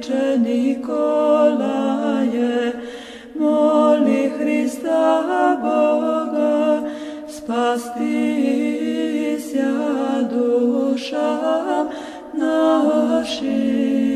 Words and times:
Отче 0.00 0.36
Николае, 0.38 2.54
моли 3.40 4.20
Христа 4.38 5.26
Бога, 5.62 6.60
спастися 7.28 9.72
душам 10.32 11.86
нашим. 12.34 14.09